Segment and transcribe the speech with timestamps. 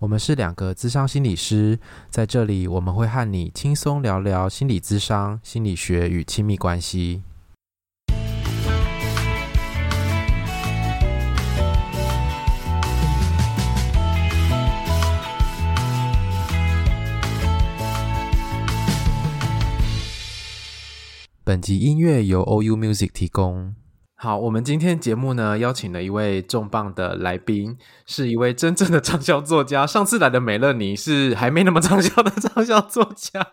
[0.00, 7.22] 我们是两个咨商心理师，在这里我们会和你轻松聊聊心理咨商、心理学与亲密关系。
[21.42, 23.74] 本集音乐由 OU Music 提供。
[24.20, 29.86] 好，我们今天节目呢，邀请了一位重磅的来宾，是一位真正的畅销作家。
[29.86, 33.46] 上次来的美乐妮是还没那么畅销的畅销作家，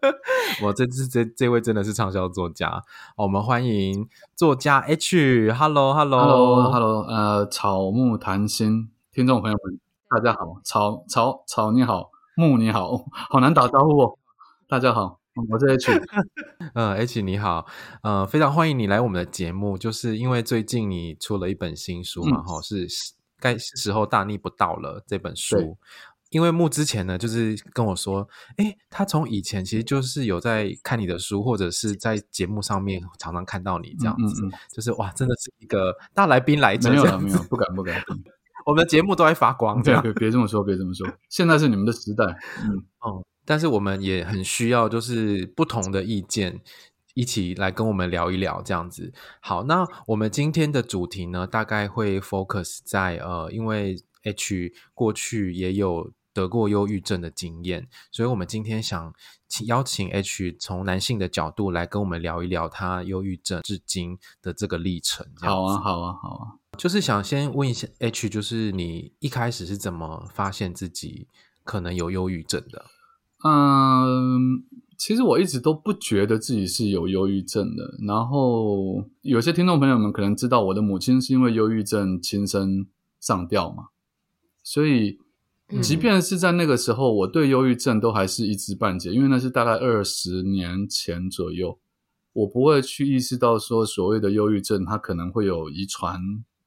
[0.62, 2.82] 我这次这这位真的是畅销作家。
[3.16, 9.80] 我们欢迎作家 H，Hello，Hello，Hello，Hello，呃，草木谈心，听众朋友们，
[10.10, 14.18] 大家好，草草草你好，木你好，好难打招呼哦，
[14.68, 15.18] 大家好。
[15.48, 15.92] 我是 H，
[16.74, 17.64] 嗯，H 你好，
[18.02, 22.88] 呃，非常欢迎你来我们的节目，就是因为最近你出了一本新书嘛，哈、嗯，是
[23.38, 25.78] 该是时候大逆不道了这本书。
[26.30, 38.02] 因为木之前呢，就是跟我说，哎，他从以前其实就是有在看你的书，或者是在节目上面常常看到你这样子，嗯嗯嗯、就是哇，真的是一个大来宾来着，没有了，没有，不敢不敢，
[38.66, 42.24] 我们的节目都在发光，这样，别别这么说，别这么说，现在是你们的时代，
[42.64, 43.24] 嗯， 哦。
[43.48, 46.60] 但是我们也很需要，就是不同的意见
[47.14, 49.10] 一起来跟我们聊一聊这样子。
[49.40, 59.14] 好，那我们今天的主题呢，大概会 focus 在呃，因为 H 过去也有得过忧郁症的经验，所以我们今天想
[59.48, 65.26] 请邀请 H 从男性的角度来跟我们聊一聊他忧郁症至今的这个历程。
[65.40, 66.42] 好啊，好啊，好啊，
[66.76, 71.28] 就是想先问一下 H，就是你一开始是怎么发现自己
[71.64, 72.84] 可能有忧郁症的？
[73.44, 74.64] 嗯，
[74.96, 77.96] 其实我一直都不觉得自己是有忧郁症的。
[78.06, 82.86] 然后有些听众朋友们可能知道，我的母亲是因为忧郁症轻生
[83.20, 83.88] 上吊嘛，
[84.64, 85.18] 所以
[85.80, 91.78] 即便是在那个时候，我对忧郁症都还是一知半解，因为那是大概二十年前左右，
[92.32, 96.18] 我不会去意识到说所谓的忧郁症它可能会有遗传，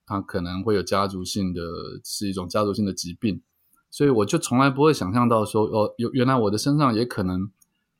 [0.05, 1.61] 它可能会有家族性的，
[2.03, 3.41] 是一种家族性的疾病。
[3.91, 7.51] 所以我就从来不会想象到说，哦，有原来我的身上也可能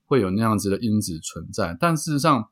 [0.05, 1.77] 会有那样子的因子存在。
[1.77, 2.49] 但事实上，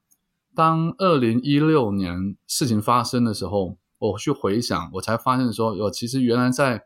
[0.53, 6.83] 当二零一六年事情发生的时候，我去回想，我才发现说，哦，其实原来在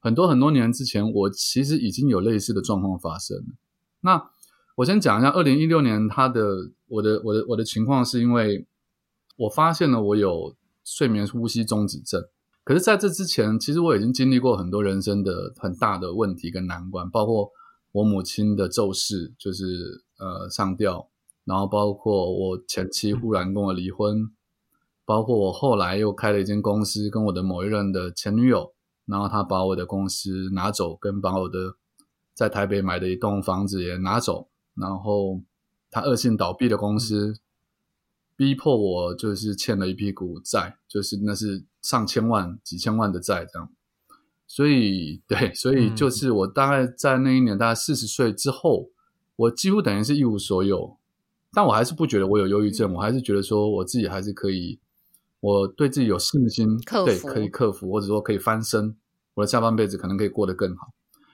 [0.00, 3.36] 很多很多年之前，我其实已经有类似的状况发生。
[4.00, 4.30] 那
[4.74, 8.66] 我先讲一下，二零一六年他的我的我的我的情况，是因为
[9.36, 12.24] 我发现了我有睡眠呼吸中止症。
[12.64, 17.50] 可是，在这之前，其实我已经经历过很多人生的很大的问题跟难关，包括
[17.90, 21.08] 我母亲的骤逝，就是呃上吊，
[21.44, 24.30] 然后包括我前妻忽然跟我离婚，
[25.04, 28.72] 包括我后来又开了一间公司，跟我的某一任的前女友，
[29.06, 31.74] 然后她把我的公司拿走，跟把我的
[32.32, 35.42] 在台北买的一栋房子也拿走，然后
[35.90, 37.34] 他恶性倒闭的公司。
[38.34, 43.68] 逼迫我就是欠了一屁股债，就是那是上千万、几千万的债这样。
[44.46, 48.90] 所以，对，所以就是我大概在那一年，大概四十岁之后，
[49.36, 50.96] 我几乎等于是一无所有。
[51.54, 54.78] 但我还是不觉得我有忧郁症，我还是觉得说我自己还是可以，
[55.40, 58.96] 我对自己有信心，对，可以克服，或者说可以翻身，
[59.34, 60.88] 我的下半辈子可能可以过得更好。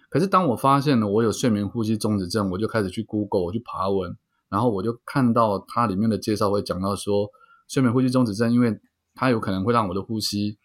[0.08, 4.16] 可是当我发现了我有睡眠呼吸中止症，我就开始去 Google，我去爬文。
[4.48, 7.28] 然后我就看到它里面的介绍会讲到说，
[7.68, 8.80] 睡眠呼吸中止症，因为
[9.18, 10.58] 它有可能会让我的呼吸，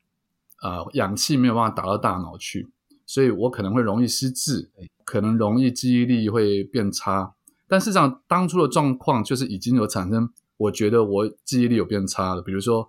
[0.61, 2.69] 呃，氧气没有办法打到大脑去，
[3.03, 4.69] 所以我可能会容易失智，
[5.03, 7.33] 可能容易记忆力会变差。
[7.67, 12.43] 但事实上，当初的状况就是已经有产生，我觉得我记忆力有变差了。
[12.43, 12.87] 比如说，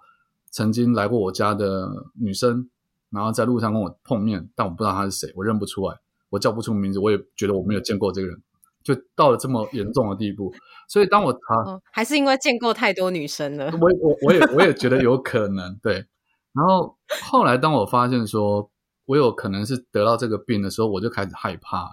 [0.50, 2.69] 曾经来过我家的女生，
[3.08, 5.96] 然后在路上跟我碰面，但我不知道她是谁，我认不出来，
[6.28, 8.43] 我叫不出名字，我也觉得我没有见过这个人。
[8.85, 10.55] 就到了这么严重的地步，
[10.89, 13.73] 所以当我查，哦，还是因为见过太多女生了。
[13.81, 16.05] 我我我也我也觉得有可能，对。
[16.53, 18.71] 然后后来当我发现说
[19.07, 21.89] 我有可能是得到这个病的时候，我就开始害怕，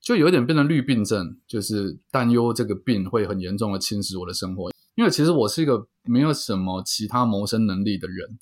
[0.00, 4.72] 就有点变成绿病症，就是担忧这个病会很严重的侵蚀我的生活。
[4.94, 8.38] 因为其实我是一个没有什么其他谋生能力的人，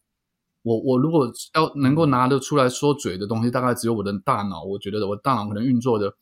[0.63, 4.63] 我我如果要能够拿得出来说嘴的东西，大概只有我的大脑。
[4.63, 6.15] 我觉得我大脑可能运作的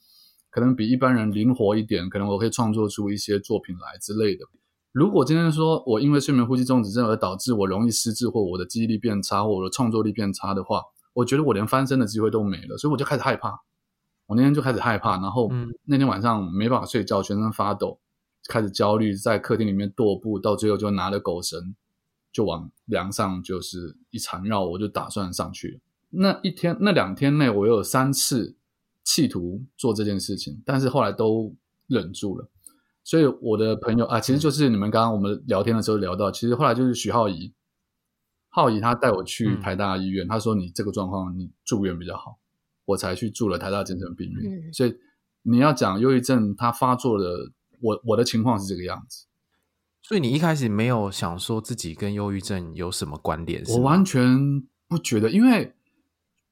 [0.58, 4.44] 可能比一般人灵活一点，可能我可以创作出一些作品来之类的。
[4.90, 10.82] 如果今天说我因为睡眠呼吸中止症而导致我容易失智，或我的记忆力变差，或我的创作力变差的话，
[11.12, 13.60] 我觉得我连翻身的机会都没了，所以我就开始害怕。
[14.26, 15.48] 我那天就开始害怕，然后
[15.84, 18.00] 那天晚上没办法睡觉，全身发抖。
[18.48, 21.76] 开始焦虑，在客厅里面踱步，到最后就拿了狗绳，
[22.32, 25.80] 就往梁上就是一缠绕，我就打算上去。
[26.10, 28.56] 那一天、那两天内，我有三次
[29.08, 31.56] 企图做这件事情，但是后来都
[31.86, 32.50] 忍住了。
[33.02, 37.54] 所以我的朋友啊，其实就是你们刚刚我们聊天的时候聊到，其实后来就是徐浩怡，
[38.50, 42.38] 浩怡他带我去台大医院，嗯、他说你这个状况你住院比较好，
[42.84, 44.68] 我才去住了台大精神病院。
[44.68, 44.94] 嗯、所以
[45.42, 47.52] 你要讲忧郁症，他发作的。
[47.80, 49.26] 我我的情况是这个样子，
[50.02, 53.62] 所以你一开始没有想说自己跟忧郁症有什么关联？
[53.68, 54.36] 我完全
[54.88, 55.76] 不觉得，因为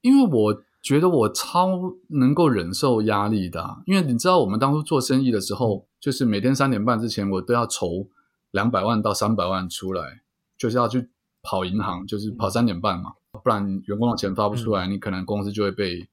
[0.03, 8.06] 因为我觉得我超能够忍受压力的啊，因为你知道，我们当初做生意的时候，就是每天三点半之前，我都要筹
[8.53, 10.21] 两百万到三百万出来，
[10.56, 11.09] 就是要去
[11.43, 16.09] 跑银行，就是跑三点半嘛，不然员工的钱发不出来，你可能公司就会被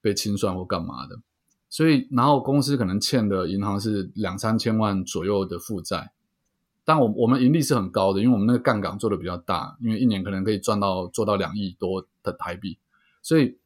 [0.00, 1.18] 被清算或干嘛的。
[1.68, 6.12] 所以，然后公司可能欠的银行是两三千万左右的负债，
[6.82, 12.78] 但我我们盈利是很高的，因为我们那个杠杆做的比较大，因为一年可能可以赚到做到两亿多的台币。
[13.20, 13.58] 所以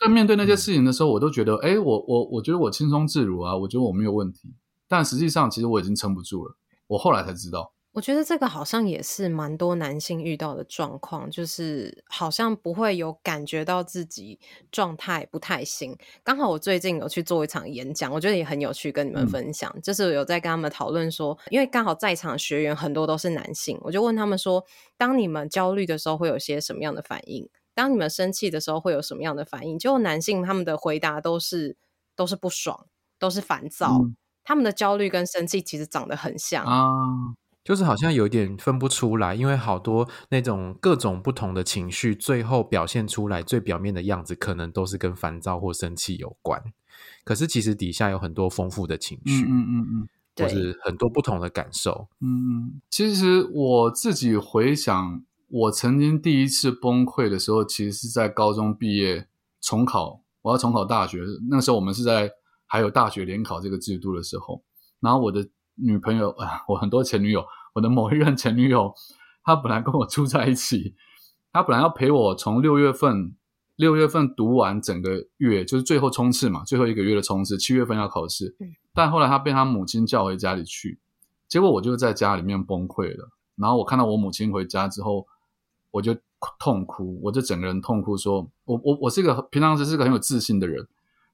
[0.00, 4.54] 在面对那些事情的时候，我都觉得，哎，我我我觉得我轻松自如啊，我觉得我没有问题。
[4.88, 6.56] 但实际上，其实我已经撑不住了。
[6.86, 7.74] 我后来才知道。
[7.92, 14.38] 我觉得这个好像也是蛮多男性遇到的状况，就是好像不会有感觉到自己
[14.70, 15.96] 状态不太行。
[16.22, 19.70] 刚好我最近有去做一场演讲，我觉得也很有趣，跟你们分享。
[19.74, 24.64] 嗯、就是有在跟他们讨论说，因为刚好在场学员很多都是男性，我就问他们说，
[24.96, 27.48] 当你们焦虑的时候会有些什么样的反应？
[27.74, 29.78] 当你们生气的时候会有什么样的反应？
[29.78, 31.76] 就男性他们的回答都是
[32.14, 32.86] 都是不爽，
[33.18, 33.98] 都是烦躁。
[34.02, 36.90] 嗯、他们的焦虑跟生气其实长得很像啊。
[37.62, 46.60] 就是好像有点分不出来，因为好多那种各种不同的情绪，最后表现出来最表面的样子，可能都是跟烦躁或生气有关。
[47.22, 52.08] 可是其实底下有很多丰富的情绪，嗯嗯嗯，或是很多不同的感受。
[52.20, 59.28] 嗯嗯，其实我自己回想，我曾经第一次崩溃的时候，其实是在高中毕业
[59.60, 61.20] 重考，我要重考大学。
[61.50, 62.30] 那时候我们是在
[62.66, 64.62] 还有大学联考这个制度的时候，
[65.00, 65.48] 然后我的。
[65.82, 67.42] 女朋友啊， 我很多前女友，
[67.72, 68.92] 我的某一任前女友，
[69.42, 70.94] 她本来跟我住在一起，
[71.54, 73.34] 她本来要陪我从六月份
[73.76, 78.54] 六月份读完整个月，就是最后冲刺嘛，最后一个月的冲刺，七月份要考试。
[78.92, 80.98] 但后来她被她母亲叫回家里去，
[81.48, 83.30] 结果我就在家里面崩溃了。
[83.56, 85.26] 然后我看到我母亲回家之后，
[85.90, 86.14] 我就
[86.58, 90.86] 痛哭，我就整个人痛哭说，说我我我是一个平常时是个很有自信的人，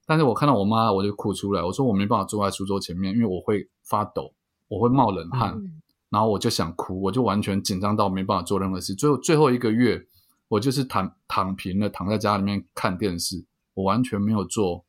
[0.05, 4.33] 但是我看到我妈，我就哭出来，我说我没办法坐在书桌前面，因为我会发抖。
[4.69, 8.93] 我会冒冷汗，嗯、然后我就想哭，我就完全紧张到没办法做任何事。
[8.93, 10.05] 最后最后一个月，
[10.49, 14.83] 我就是躺躺平了，躺在家里面看电视，我完全没有做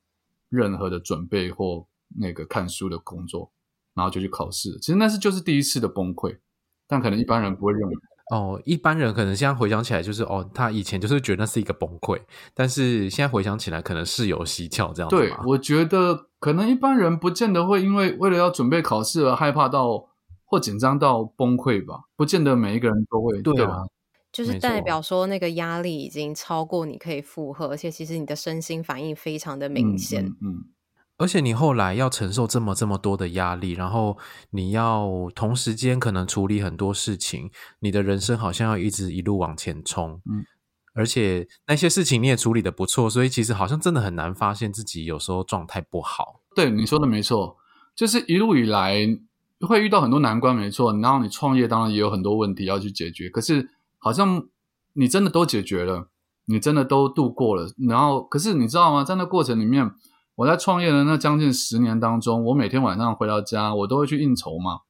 [0.48, 1.86] 任何的准备或
[2.18, 3.52] 那个看书的工作，
[3.94, 4.76] 然后就去考试。
[4.80, 6.36] 其实那是就是第一次的崩溃，
[6.88, 7.94] 但可能一般人不会认为。
[8.30, 12.20] 哦，一般人可能现在回想起来就是哦，他以前就是觉得那是一个崩溃，
[12.54, 15.16] 但是现在回想起来可能事有蹊跷这样子。
[15.16, 20.08] 对，我觉得可能一般人不见得会因为为了要准备考试而害怕到
[20.44, 23.40] 或紧张到崩溃吧，不见得每一个人都会。
[23.40, 23.84] 对啊，
[24.30, 30.24] 就是代表说那个压力已经超过你可以负荷，而且其实你的身心反应非常的明显。
[30.24, 30.36] 嗯。
[30.42, 30.64] 嗯
[31.18, 34.16] 而且你后来要承受这么这么多的压力，然后
[34.50, 40.22] 你要同时间可能处理很多事情，你的人生好像要一直一路往前冲。
[40.30, 40.44] 嗯，
[40.94, 46.40] 而且那些事情你也处理得不错，所以其实好像真的很难发现自己有时候状态不好。
[46.54, 47.56] 对，你说的没错，
[47.96, 48.96] 就是一路以来
[49.66, 50.96] 会遇到很多难关，没错。
[51.00, 54.46] 然后你创业当然也有很多问题要去解决，可是好像
[54.92, 56.10] 你真的都解决了，
[56.44, 57.74] 你真的都度过了。
[57.88, 59.02] 然后，可是你知道吗？
[59.02, 59.90] 在那过程里面。
[60.38, 64.82] 我在创业的那将近十年当中，我每天晚上回到家，我都会去应酬嘛。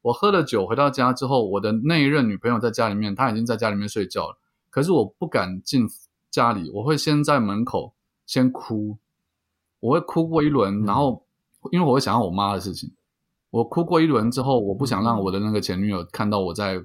[0.00, 4.38] 我喝了酒回到家之后，我的那一任女朋友在家里面，她已经在家里面睡觉了。
[4.70, 5.86] 可是我不敢进
[6.30, 7.94] 家里，我会先在门口
[8.24, 8.96] 先哭，
[9.80, 11.26] 我会哭过一轮，然后
[11.70, 12.90] 因为我会想到我妈的事情，
[13.50, 16.82] 我哭过一轮之后，我不想让我的那个前女友看到我在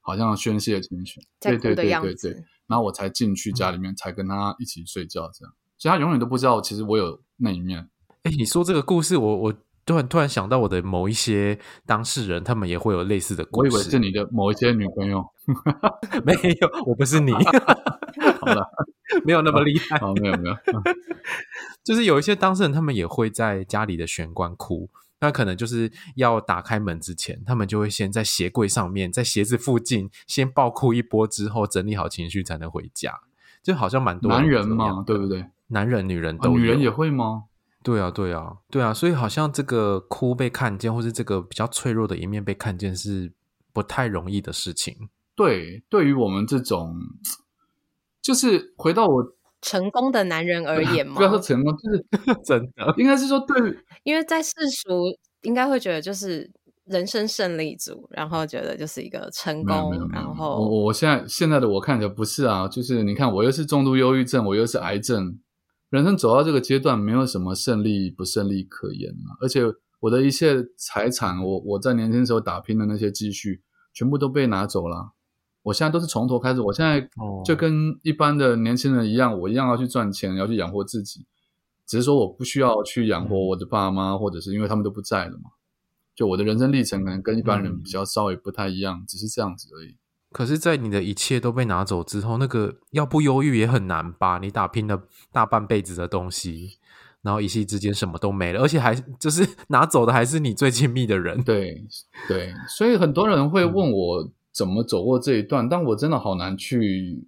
[0.00, 1.20] 好像宣泄情绪。
[1.38, 2.32] 对对对对对。
[2.66, 7.88] 然后我才进去家里面，才跟她一起睡觉，这样，所以她永远都不知道其实我有那一面。
[8.22, 13.70] 哎，你说这个故事，我我突然突然想到我的某一些当事人，他们也会有类似的故事。
[13.70, 15.24] 我以为是你的某一些女朋友，
[16.24, 17.32] 没有，我不是你。
[18.40, 18.66] 好了，
[19.24, 19.98] 没有那么厉害。
[19.98, 20.56] 好，没有没有，
[21.82, 24.88] 就是有一些当事人，他们也会在家里的玄关哭。
[25.20, 33.20] 那可能就是要打开门之前，他们就会先在鞋柜上面，在鞋子附近先暴哭一波，之后整理好情绪才能回家。
[33.62, 35.46] 就好像蛮多男人嘛，对不对？
[35.68, 37.44] 男人、女人都有，女人也会吗？
[37.82, 38.94] 对啊，对啊，对啊。
[38.94, 43.32] 所以好像这个哭被看见，或是这个比较脆弱的一面被看见，是
[43.72, 45.08] 不太容易的事情。
[45.34, 46.96] 对，对于我们这种，
[48.22, 49.34] 就是回到我。
[49.66, 52.04] 成功的男人而言嘛， 不要说成功，就是
[52.44, 53.56] 真的，应该是说对，
[54.04, 55.06] 因为在世俗
[55.40, 56.52] 应该会觉得就是
[56.84, 65.38] 人生胜利组，然后觉得就是一个成功，然后我我现在现在的我看起来不是啊，就是你看我又是重度忧郁症，我又是癌症，
[65.94, 69.62] 人生走到这个阶段，没有什么胜利不胜利可言啊，而且
[70.00, 75.12] 我的一切财产，我我在年轻时候打拼的那些积蓄，全部都被拿走了。
[75.62, 77.08] 我现在都是从头开始，我现在
[77.44, 81.26] 就跟一般的年轻人一样，我一样要去赚钱，要去养活自己。
[81.86, 85.50] 只是说我不需要去养活我的爸妈，或者是因为他们都不在了嘛。
[86.16, 89.96] 就我的人生历程可能跟一般人比较稍微不太一样，只是这样子而已。
[90.34, 94.38] 可是，在你的一切都被拿走之后，那个要不忧郁也很难吧？
[94.42, 96.78] 你打拼了大半辈子的东西，
[97.22, 101.42] 然后一夕之间什么都没了，而且还就是 拿走的还是你最亲密的人。
[101.44, 101.84] 对
[102.26, 104.30] 对，所以很多人会问我。
[104.54, 105.68] 怎么走过这一段？
[105.68, 107.26] 但我真的好难去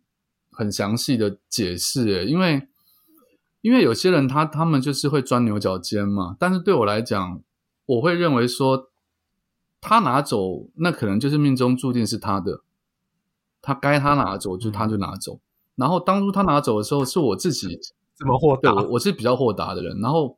[0.52, 2.68] 很详细的解释诶，因为
[3.62, 6.36] 因为有些人他他们就是会钻牛角尖嘛。
[6.38, 7.42] 但是对我来讲，
[7.86, 8.90] 我会认为说，
[9.80, 12.60] 他拿走那可能就是命中注定是他的，
[13.66, 15.40] 他该他拿走就他就拿走。
[15.74, 17.78] 然后当初他拿走的时候，是我自己
[18.14, 19.98] 这么豁达，我我是比较豁达的人。
[20.00, 20.36] 然后。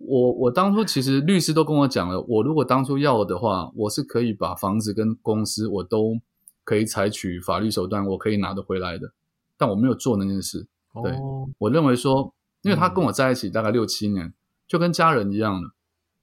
[0.00, 6.20] 我我当初其实律师都跟我讲了，我如果当初要的话，我是可以把房子跟公司我都
[6.62, 9.10] 可以采取法律手段，我可以拿得回来的。
[9.56, 10.68] 但我没有做那件事。
[11.02, 12.32] 对，哦、我认为说，
[12.62, 14.34] 因为他跟我在一起大概六七年，嗯、
[14.68, 15.70] 就跟家人一样了。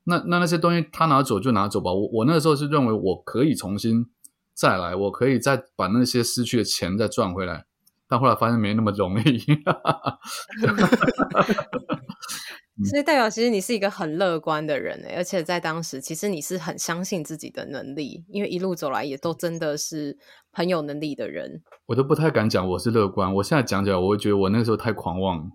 [0.06, 1.92] 那那那些东西他拿走就拿走吧。
[1.92, 4.08] 我我那个时候是认为我可以重新
[4.56, 7.66] 再来，我可以再把那些失去的钱再赚回来。
[8.08, 9.40] 但后来发现没那么容易。
[12.90, 20.18] 所以代表其实你是一个很乐观的人，而且在当时其实你是很相信自己的能力，因为一路走来也都真的是
[20.52, 21.64] 很有能力的人。
[21.86, 25.50] 我都不太敢讲我是乐观，我现在讲起来，我会觉得我那个时候太狂妄，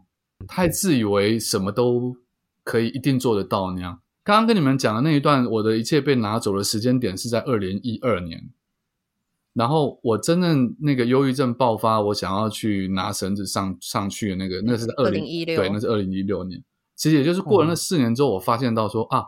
[0.48, 2.16] 太自以为什么都
[2.64, 4.00] 可以一定做得到那样。
[4.24, 8.50] 刚刚跟你们讲的那一段，我的一切被拿走的时间点是在二零一二年，
[9.52, 16.62] 然后我真正那个忧郁症爆发，我想要去拿绳子上上去的那个，那是在二零一六，对，那是二零一六年。
[16.94, 19.24] 其实也就是过了那四年之后，我发现到说、嗯、啊，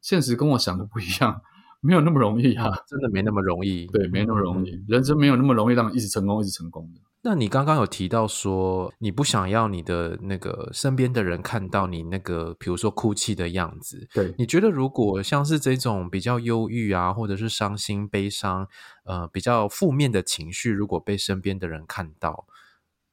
[0.00, 1.40] 现实跟我想的不一样，
[1.80, 3.86] 没有那么容易啊，真的没那么容易。
[3.88, 7.00] 对，没那么容易，嗯、人生没有那么容易让你一直成功，一直成功的。
[7.28, 14.08] 那你刚刚有提到说，你不想要你的那个身边的人看到你那个，比如说哭泣的样子。
[14.14, 18.68] 对，你觉得如果像是这种比较忧郁啊，或者是伤心、悲伤，
[19.02, 22.46] 呃，比较负面的情绪，如果被身边的人看到，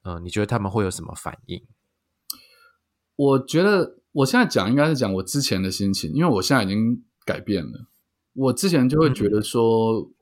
[0.03, 1.63] 呃，你觉得他们会有什么反应？
[3.15, 3.98] 我觉得。
[4.13, 7.88] 我现在讲应该是讲我之前的心情，因为我现在已经改变了。
[8.36, 10.13] 我之前就会觉得说，嗯、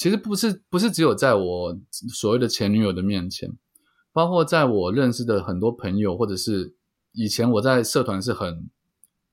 [0.00, 1.78] 其实不是不是只有在我
[2.08, 3.50] 所谓的前女友的面前，
[4.14, 6.74] 包括在我认识的很多朋友，或者是
[7.12, 8.70] 以前我在社团是很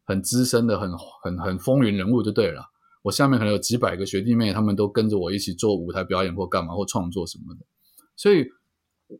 [0.04, 0.92] 很资深的、很
[1.24, 2.66] 很很风云人物就对了。
[3.04, 7.66] 我下面可能有几百个学弟妹，他们都跟着我一起做舞台表演或干嘛或创作什么的，
[8.18, 8.48] 所以。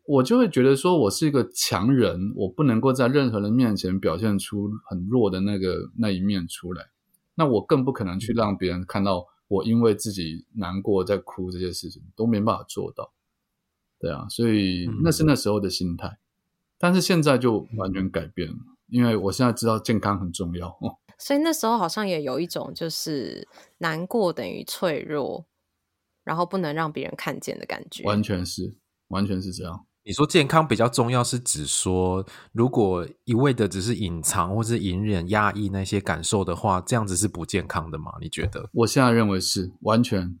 [0.04, 6.90] 我就会觉得说，我是一个强人，我不能够在任何人面前表现出很弱的那个那一面出来。
[7.36, 13.12] 那我更不可能去让别人看到我因为自己难过在哭，这些事情都没办法做到。
[13.98, 16.18] 对啊，所以那是那时候的心态，
[16.78, 20.78] 但是现在就完全改变了，因为我现在知道健康很重要。
[21.18, 25.46] 所以那时候好像也有一种就是难过等于脆弱，
[26.22, 28.04] 然后不能让别人看见的感觉。
[28.04, 28.76] 完全是。
[29.08, 29.86] 完全是这样。
[30.08, 38.12] 你说健康比较重要，是指说，如果一味的只是隐藏或是隐忍、压抑那些感受的话，这样子是不健康的吗？
[38.18, 38.70] 你觉得？
[38.72, 40.38] 我现在认为是完全，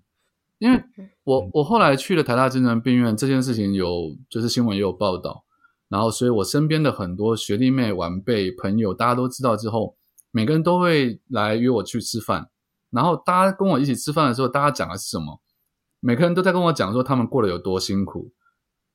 [0.56, 0.82] 因为
[1.22, 5.44] 我我后来去了台大精神病院，这件事情有就是新闻也有报道，
[5.90, 9.96] 然后所以我身边的很多学弟妹、晚辈、朋友，大家都知道之后，
[10.30, 12.48] 每个人都会来约我去吃饭，
[12.88, 15.42] 然后大家跟我一起吃饭的时候，大家讲的是什么？
[16.00, 18.30] 每个人都在跟我讲说他们过得有多辛苦。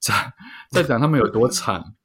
[0.04, 0.34] 在
[0.70, 1.96] 在讲他们有多惨。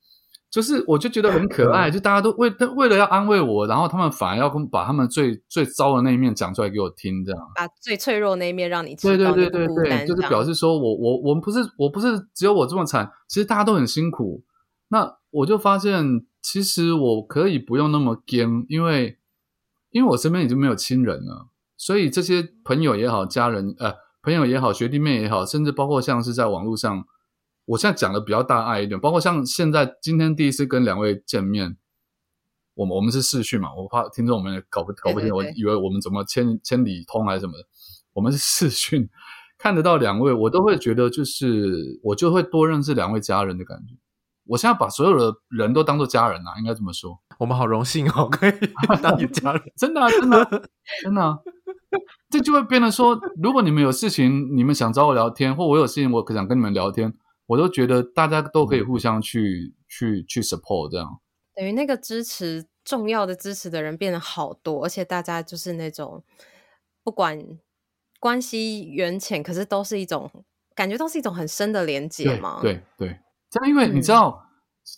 [0.50, 9.14] 就是，我就觉得很可爱，就大家都为为了要安慰我，然后他们反而要跟把他们最最糟的那一面讲出来给我听，这样把最脆弱那一面让你知道。
[9.34, 14.42] 对对对对对，就是表示说我我我们不是我不是只有我这么惨，其实大家都很辛苦。
[14.88, 19.18] 那我就发现，其实我可以不用那么僵，因为
[19.90, 27.04] 因为我身边已经没有亲人了，所以这些朋友也好，家人呃朋友也好，学弟妹也好，甚至包括像是在网络上。
[27.68, 31.76] 我现在讲的比较大爱一点，包括像现在今天第一次跟两位见面，
[32.72, 37.64] 我们我们是视讯嘛，我怕听众们搞不搞不清，我以为我们怎么千千里通还是什么的，
[38.14, 39.06] 我们是视讯，
[39.58, 43.94] 看得到两位，我都会觉得就是我就会多认识两位家人的感觉。
[44.46, 47.20] 我现在把所有的人都当做家人啊，应该这么说。
[47.38, 48.52] 我们好荣幸哦，可以
[49.02, 50.50] 当你家人，真的啊，真的啊，
[51.02, 51.38] 真的啊，
[52.30, 57.12] 这就会变得说，如果你们有事情，你们想找我聊天，或我有事情，我可想跟你们聊天。
[57.48, 61.18] 我都觉得大家都可以互相去、嗯、去去 support 这样，
[61.54, 66.22] 等于那个支持重要的支持的人变得好多，而且大家就是那种
[67.02, 67.42] 不管
[68.20, 70.30] 关系远浅，可是都是一种
[70.74, 72.60] 感觉，都是一种很深的连接嘛。
[72.60, 73.08] 对对。
[73.08, 74.44] 对，这样因为你知道，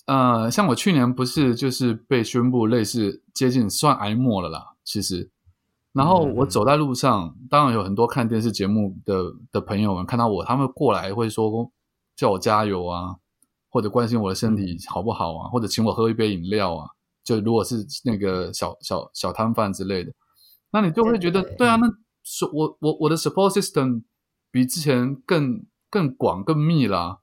[0.07, 5.31] 嗯、呃，像我去年不是就是被宣布类似接近算癌末了啦，其实，
[5.93, 11.71] 然后我走在路上，嗯、当然有很多看电视节目的的朋友们看到我，他们过来会说。
[12.21, 13.17] 叫我加油啊，
[13.71, 16.87] 或者关心我的身体好不好啊，或者请我喝一杯饮料啊。
[17.25, 20.13] 就如果是那个小小小摊贩之类的，
[20.71, 21.89] 那你就会觉得，对，对，对啊，那
[22.53, 24.03] 我我我的 support system
[24.51, 27.21] 比之前更更广更密啦。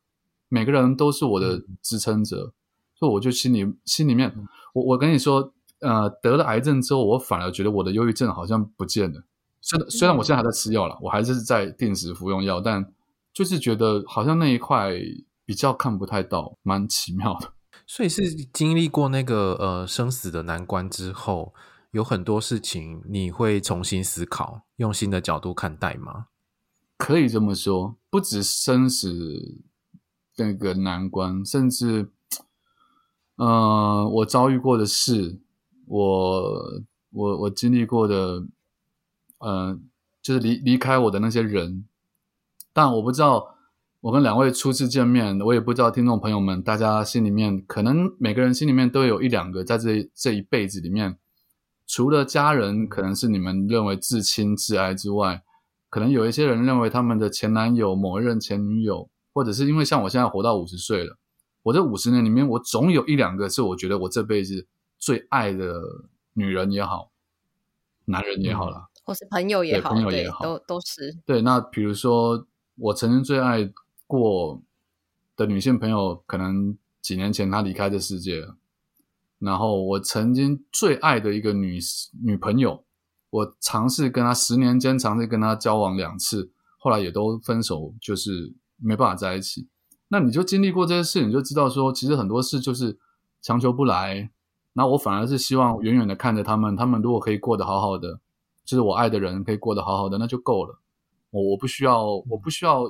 [0.50, 2.52] 每个人都是我的支撑者，
[2.96, 4.34] 所以我就心里心里面，
[4.74, 9.24] 我我跟你说，呃，得了癌症之后，我反而觉得我的忧郁症好像不见了。
[9.62, 12.92] 虽然虽然我现在还在吃药了，我还是在定时服用药，但。
[13.38, 14.92] 就是觉得好像那一块
[15.46, 17.54] 比较看不太到，蛮奇妙的。
[17.86, 21.54] 所以是经历过那个呃生死的难关之后，
[21.92, 26.30] 有很多事情你会重新思考，用新的角度看待吗？
[26.98, 29.62] 可以这么说，不止生死
[30.38, 32.10] 那个难关，甚至
[33.36, 35.40] 呃我遭遇过的事，
[35.86, 38.48] 我我我经历过的，
[39.38, 39.80] 呃，
[40.24, 41.87] 就是离离开我的那些人。
[42.78, 43.56] 但我不知道，
[44.02, 51.18] 我跟两位初次见面，我也不知道听众朋友们，大家心里面可能每个人心里面都有一两个，在这这一辈子里面，
[51.88, 55.42] 除了家人可能是你们认为至亲至爱之外，
[55.90, 61.18] 可能有一些人认为他们的前男友、某一任前女友，或者是因为像我现在活到五十岁了，
[61.64, 64.68] 我这五十年里面，我总有一两个是我觉得我这辈子
[65.00, 65.82] 最爱的
[66.34, 67.10] 女人也好，
[68.06, 71.42] 男人也好啦，或是朋友也好，朋友也好，都都是对。
[71.42, 72.46] 那比如说。
[72.78, 73.72] 我曾经最爱
[74.06, 74.62] 过
[75.36, 78.56] 的女性朋友，可能几年前她离开这世界了。
[79.40, 81.80] 然后我曾经最爱的一个女
[82.24, 82.84] 女朋友，
[83.30, 89.68] 我尝试跟她十年间尝试跟她交往两次，后来也都分手，就是没办法在一起。
[90.10, 92.98] 那你就经历过这些事，你就知道说，其实很多事就是
[93.42, 94.30] 强求不来。
[94.74, 98.20] 那我反而是希望远远的看着他们，他们如果可以过得好好的，
[98.64, 100.80] 就是我爱的人可以过得好好的，那就够了。
[101.30, 102.84] 我我不需要，我不需要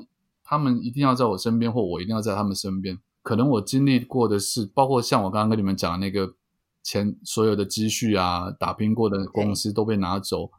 [0.43, 2.97] 他们一定要在我身边，或我一定要在他们身边。
[3.21, 6.33] 可能我经历过的事，包括像我刚刚跟你们讲的那个
[6.81, 10.49] 钱，所有的积蓄啊，打拼过的公司都被拿走，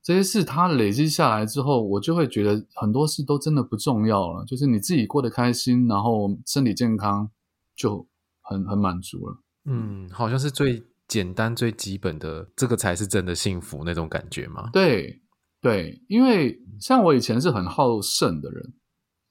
[0.00, 4.44] 这些事它累积下来之后，我就会觉得很多事都真的不重要了。
[4.44, 7.28] 就是你自己过得开心，然后身体健康，
[7.74, 8.06] 就
[8.42, 9.38] 很很满足了。
[9.64, 14.70] 嗯，好像是最简单、最基本的，这个才是真的幸福那种感觉吗？
[14.72, 15.20] 对。
[15.66, 18.72] 对，因为像我以前是很好胜的人，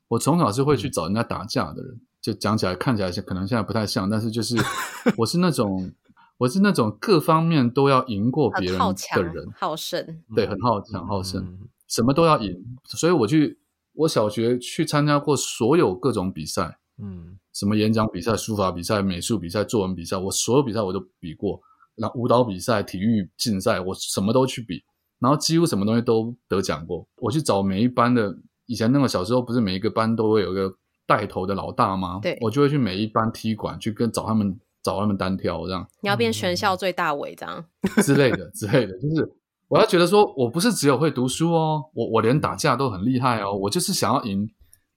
[0.10, 1.94] 我从小是会去找人家打架的人。
[1.94, 4.58] 嗯、就讲起来看起来可能现在不太像，但是就是
[5.16, 5.90] 我是那种
[6.38, 12.54] 我是那种各方面都要赢过别人的人，好，好胜，对，很好强好胜，嗯、什么都要赢。
[12.84, 13.58] 所以我去
[13.94, 21.62] 我小学去参加过所有各种比赛，嗯，什么演讲比赛、书法比赛、美术比赛、作文比赛，我所有比赛我都比过。
[21.96, 24.84] 然后舞蹈比赛、体育竞赛，我什么都去比。
[25.26, 27.04] 然后几乎什么东西都得奖过。
[27.16, 28.32] 我去找每一班的，
[28.68, 30.72] 以前那个小时候不是每一个班都会有一个
[31.08, 32.20] 带头的老大吗？
[32.22, 35.84] 对，我就会去每一班踢馆去跟找他们，找他们单挑这样。
[36.02, 37.66] 你要变全校最大尾这样
[38.06, 39.28] 之类的之类的，就是
[39.68, 44.48] 我要觉得说我不是只有会读书哦，我我连打架都很厉害哦，我就是想要赢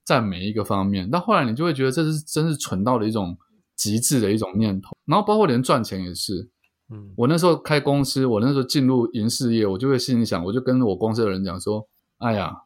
[0.05, 1.09] 在每一个方面。
[1.11, 3.35] 但后来你就会觉得这是真是蠢到了一种
[3.75, 4.95] 极致的一种念头。
[5.07, 6.51] 然后包括连赚钱也是。
[6.91, 11.87] 嗯，我那时候开公司，我那时候进入银事业，我就会心里想，我就跟我公司的人讲说
[12.19, 12.63] ：“哎呀，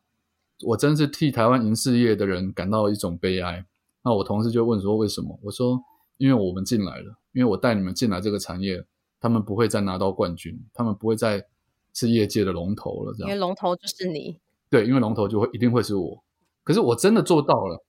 [0.65, 3.65] 我真是替台湾银事业的人感到一种悲哀。
[4.05, 5.39] 那我同事就问说为什么？
[5.43, 5.81] 我说
[6.19, 8.85] 因为我们进来了，因为我带你们进来这个产业，
[9.21, 11.45] 他们不会再拿到冠军，他们不会再
[11.93, 13.13] 是业界的龙头了。
[13.17, 14.39] 这样，因为龙头就是你。
[14.71, 16.23] 对，因为龙头就会一定会是我。
[16.65, 17.85] 可是我真的做到了，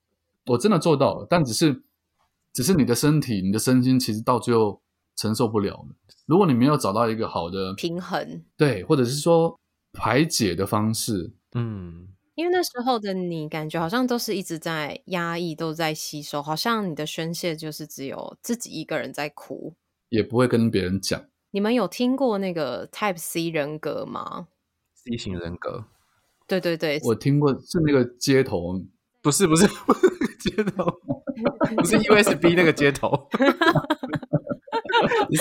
[0.48, 1.84] 我真的做到了，但只是，
[2.52, 4.82] 只是你的身体、你的身心，其实到最后
[5.16, 5.96] 承受不了了。
[6.26, 9.60] 如果你没有找到一个好的平衡，对，或者是说
[9.92, 19.74] 排解的方式，嗯，因为那时候的你感觉好像都是一直在压抑，都在吸收，好像你的宣泄就是只有自己一个人在哭，
[20.10, 21.22] 也不会跟别人讲。
[21.52, 24.48] 你们有听过那个 Type C 人格吗
[24.96, 25.86] ？C 型人格。
[26.48, 28.82] 对对对，我听过是那个街头，
[29.22, 30.86] 不是不是不是接头，
[31.78, 33.46] 不是 USB 那个街头， 是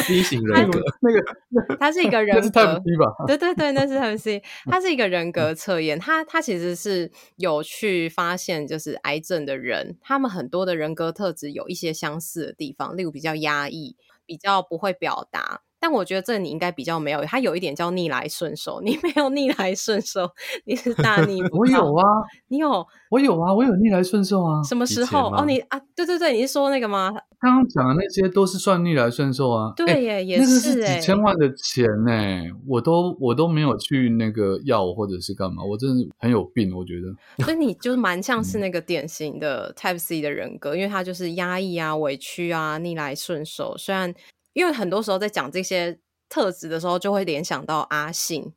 [0.02, 3.24] C 型人格，那个，那 个，他是一个人格，那是 Type C 吧？
[3.26, 15.62] 对对对，那是 Type C，他是一个人格测验，他他其实是有去发现，就是癌症的人，他们很多的人格特质有一些相似的地方，例如比较压抑，比较不会表达。
[15.82, 20.30] 但我觉得这你应该比较没有，他有一点叫逆来顺受， 你没有逆来顺受，
[20.64, 21.58] 你是大逆 不道。
[21.58, 22.04] 我有啊，
[22.46, 24.62] 你有，我有啊，我有逆来顺受啊。
[24.62, 25.32] 什么时候？
[25.34, 27.12] 哦，你啊，对对对，你是说那个吗？
[27.40, 29.72] 刚刚讲的那些都是算逆来顺受啊。
[29.76, 37.44] 对耶，欸、也是，那是几千万的钱呢、欸，我都我都没有去那个要或者是干嘛，我真的很有病，我觉得。
[37.44, 44.14] 所以你就是蛮 像是那个典型的 Type C 的人格，因为他就是压抑啊、委屈啊、逆来顺受，虽然。
[44.52, 48.52] 因为很多时候在讲这些特质的时候，就会联想到阿信。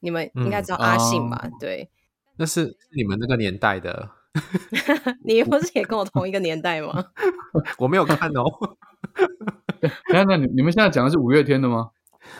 [0.00, 1.40] 你们应该知道阿信吧？
[1.44, 1.90] 嗯哦、对，
[2.36, 4.10] 那是你们那个年代的。
[5.24, 7.06] 你不是也跟我同一个年代吗？
[7.78, 8.44] 我没有看哦。
[10.12, 11.90] 那那你你们现在讲的是五月天的吗？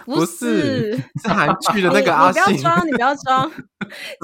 [0.04, 2.54] 不是，是韩剧的那个阿信。
[2.54, 3.50] 你不要装，你不要装，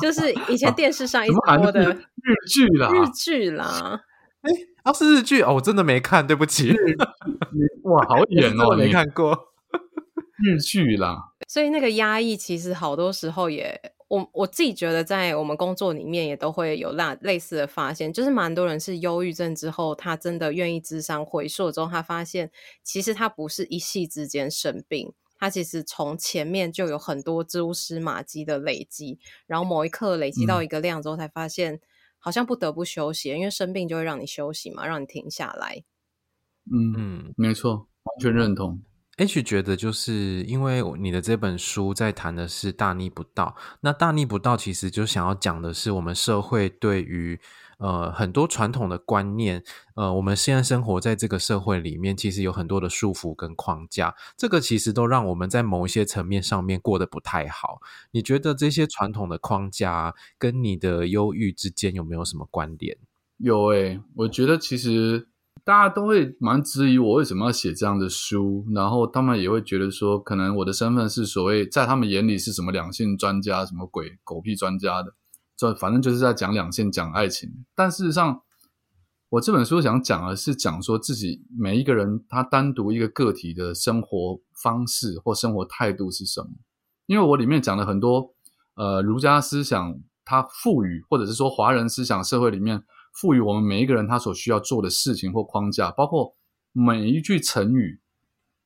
[0.00, 4.02] 就是以前电视上一直播的日剧啦，日剧啦。
[4.42, 6.72] 欸啊，是日剧哦，我真的没看，对不起。
[7.84, 9.34] 哇，好 远哦，我没看过
[10.44, 11.16] 日剧啦。
[11.48, 22.50] 所以那个压抑，其实好多时候也，我我自己觉得，在我们工作里面也都会有那类似的发现，就是蛮多人是忧郁症之后，他真的愿意智商回溯之后，他发现
[22.82, 31.72] 其实他不是一夕之间生病，他其实从前面就有很多蛛丝马迹的累积，然后某一刻累积到一个量之后，才发现。
[31.72, 31.80] 嗯
[32.24, 35.84] 好像不得不休息，因为生病就会让你休息嘛，让你停下来。
[36.72, 38.80] 嗯嗯，没错，完全认同。
[39.18, 47.38] H 觉得就是因为你的这本书在谈的是大逆不道，那大逆不道其实就想要讲的是我们社会对于。
[47.78, 49.62] 呃，很多传统的观念，
[49.96, 57.80] 呃，我们现在生活在这个社会里面，其实有很多的束缚跟框架，这个其实都让我们在某一些层面上面过得不太好。
[58.12, 62.96] 你觉得这些传统的框架跟你的忧郁之间有没有什么关联？
[63.38, 65.28] 有诶、我觉得其实
[65.64, 75.14] 大家都会蛮质疑我为什么要写这样的书，然后他们也会觉得说，可能我的身份是所谓在他们眼里是什么两性专家，什么鬼狗屁专家的。
[75.56, 78.42] 这反正就是在讲两性、讲爱情，但事实上，
[79.28, 86.48] 我这本书想讲的是讲说自己每一个人他单独一个个体的生活方式或生活态度是什么。
[87.06, 88.34] 因为我里面讲了很多，
[88.74, 96.34] 呃，儒家思想它赋予，或者是说华人思想社会里面赋予我们每一个人他所需要做的事情或框架，包括
[96.72, 98.00] 每一句成语。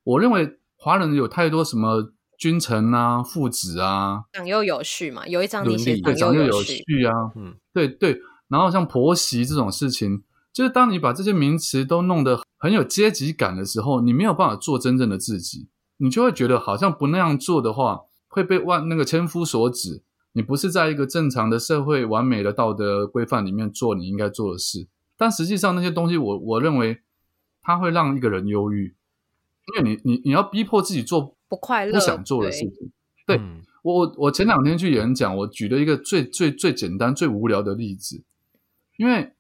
[0.04, 2.14] 我认为华人有太多什么。
[2.38, 8.20] 君臣啊，父子啊，长幼有序嘛，有一章你写长幼有序啊，嗯，对对。
[8.46, 10.22] 然后像婆媳这种事情，
[10.52, 20.04] 就是当你把这些名词都弄得很有阶级感的时候，你没有办法做真正的自己，你就会觉得好像不那样做的话，会被万那个千夫所指。
[20.32, 27.00] 你不是在一个正常的社会、完美的道德规范里面做你应该做的事，但实际上那些东西我，我我认为
[27.60, 28.94] 它会让一个人忧郁，
[29.76, 31.34] 因为你你你要逼迫自己做。
[31.48, 32.92] 不快乐，不想做的事情。
[33.26, 38.22] 对，对、嗯、我，我前两天去演讲，我举了一个最最最简单、最无聊的例子。
[38.96, 39.32] 因为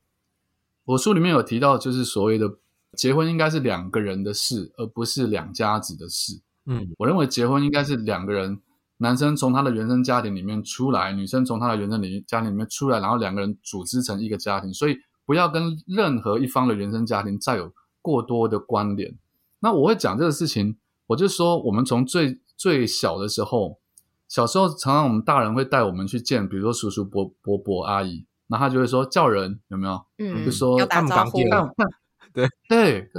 [0.84, 2.58] 我书里面有提到，就是所谓的
[2.96, 6.40] 结婚应该是两个人的事，而不是两家子的事。
[6.66, 8.60] 嗯，我认为结婚应该是两个人，
[8.98, 14.72] 男生从他的原生家庭里面出来，女生从他的原生里家庭里面出来，然后两个人组织成一个家庭。
[14.72, 19.14] 所以不要跟任何一方的原生家庭再有过多的关联。
[19.60, 20.76] 那我会讲这个事情。
[21.08, 23.80] 我就说，我们从最最小的时候，
[24.28, 30.00] 小时候常常我们大人会带我们去见，比如说叔叔伯伯伯阿姨，然后他就会说叫人有没有？
[30.18, 31.38] 嗯，就说打招呼，
[32.32, 33.10] 对对，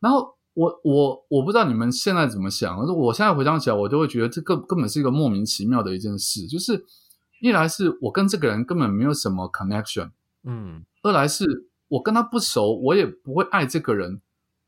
[0.00, 6.84] 然后我我我不知道你们现在怎么想，我现在回想起来，我就会觉得这个根本是一个莫名其妙的一件事，就是
[7.40, 10.10] 一来是我跟这个人根本没有什么 connection，
[10.42, 11.68] 嗯，二来是。
[11.92, 14.22] 我跟他不熟，我也不会爱这个人。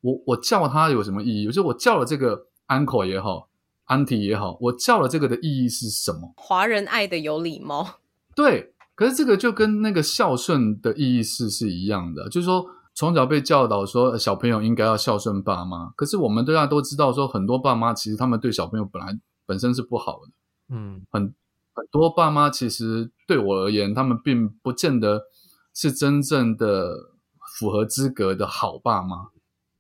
[0.05, 1.47] 我我叫他有什么意义？
[1.47, 3.49] 就是我叫了这个 uncle 也好
[3.87, 6.35] ，auntie 也好，我叫了这个的意义是什么？
[6.37, 8.01] 华人爱的有礼貌。
[8.37, 21.35] 对，可是这个就跟那个孝顺的意义是是一样的，就是说从小被教导说小朋友应该要孝顺爸妈，可是我们大家都知道说很多爸妈其实他们对小朋友本来本身是不好的，嗯，很
[21.73, 25.23] 很多爸妈其实对我而言，他们并不见得
[25.73, 26.95] 是真正的
[27.59, 29.31] 符合资格的好爸妈。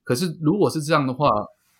[0.04, 1.28] 可是如果是这样的话，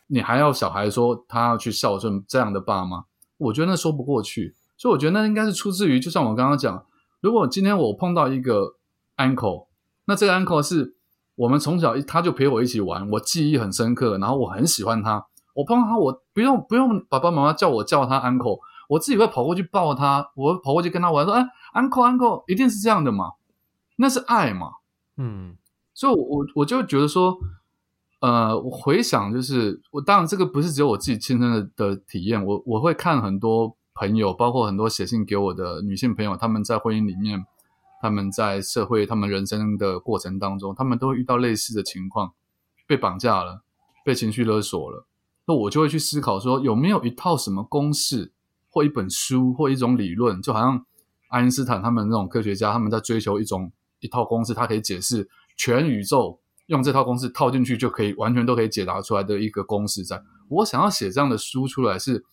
[0.08, 3.04] 你还要小孩说他要去孝顺这样的爸妈，
[3.38, 4.56] 我觉得那说不过去。
[4.76, 6.84] 所以我觉得那应该是出自于，就像我刚刚讲，
[7.20, 8.74] 如果今天我碰到一个
[9.16, 9.66] uncle，
[10.06, 10.96] 那这个 uncle 是
[11.37, 15.26] 我们从小他就陪我一起玩，我记忆很深刻，然后我很喜欢他。
[15.54, 18.58] 我碰到他，我不用不用爸爸妈妈叫我叫他 uncle，
[18.88, 23.32] 我自己会跑过去抱他，我会跑过去跟他玩，说：“哎，uncle uncle，一定是这样的嘛，
[23.96, 24.72] 那是爱嘛。”
[25.16, 25.56] 嗯，
[25.94, 27.38] 所以我，我我就觉得说，
[28.20, 33.77] 呃，我回想就是，我当然这个不是只有我自己亲身的的体验，我我会看很多。
[33.96, 37.46] 朋友，包括很多写信给我的女性朋友，他们在婚姻里面，
[38.03, 42.33] 他们在社会，他们人生的过程当中，他们都会遇到类似的情况，
[42.88, 43.62] 被绑架了，
[44.05, 45.07] 被情绪勒索了。
[45.46, 48.33] 那我就会去思考说，有没有一套什么公式，
[48.68, 50.85] 或一本书，或一种理论，就好像
[51.29, 60.16] 爱因斯坦他们那种科学家，他们在追求一种一套公式，它可以解释全宇宙，用这套公式套进去就可以完全都可以解答出来的一个公式在。
[60.16, 62.24] 在我想要写这样的书出来是。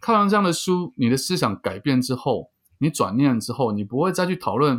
[0.00, 4.78] 看完这样的书，你的思想改变之后，你转念之后，你不会再去讨论